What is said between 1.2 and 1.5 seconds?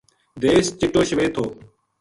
تھو